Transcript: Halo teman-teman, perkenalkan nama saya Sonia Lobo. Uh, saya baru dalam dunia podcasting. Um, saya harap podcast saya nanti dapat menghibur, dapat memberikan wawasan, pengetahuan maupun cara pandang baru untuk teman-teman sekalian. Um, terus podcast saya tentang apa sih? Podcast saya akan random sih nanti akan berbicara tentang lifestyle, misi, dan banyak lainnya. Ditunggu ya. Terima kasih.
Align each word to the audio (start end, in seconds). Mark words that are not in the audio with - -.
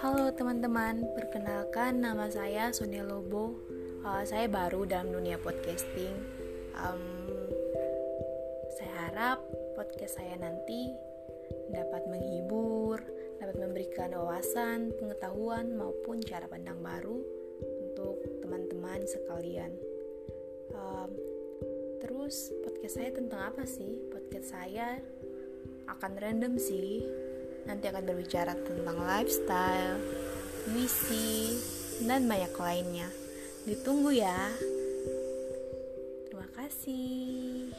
Halo 0.00 0.32
teman-teman, 0.32 1.12
perkenalkan 1.12 2.00
nama 2.00 2.24
saya 2.32 2.72
Sonia 2.72 3.04
Lobo. 3.04 3.52
Uh, 4.00 4.24
saya 4.24 4.48
baru 4.48 4.88
dalam 4.88 5.12
dunia 5.12 5.36
podcasting. 5.36 6.16
Um, 6.72 7.28
saya 8.80 9.12
harap 9.12 9.44
podcast 9.76 10.16
saya 10.16 10.40
nanti 10.40 10.88
dapat 11.68 12.08
menghibur, 12.08 13.04
dapat 13.44 13.60
memberikan 13.60 14.16
wawasan, 14.16 14.96
pengetahuan 14.96 15.76
maupun 15.76 16.24
cara 16.24 16.48
pandang 16.48 16.80
baru 16.80 17.20
untuk 17.60 18.24
teman-teman 18.40 19.04
sekalian. 19.04 19.76
Um, 20.72 21.12
terus 22.00 22.48
podcast 22.64 22.96
saya 22.96 23.12
tentang 23.12 23.52
apa 23.52 23.68
sih? 23.68 24.00
Podcast 24.08 24.48
saya 24.48 24.96
akan 25.92 26.16
random 26.16 26.56
sih 26.56 27.04
nanti 27.70 27.86
akan 27.86 28.02
berbicara 28.02 28.58
tentang 28.66 28.98
lifestyle, 28.98 30.02
misi, 30.74 31.54
dan 32.02 32.26
banyak 32.26 32.50
lainnya. 32.58 33.06
Ditunggu 33.62 34.10
ya. 34.10 34.50
Terima 36.26 36.50
kasih. 36.58 37.70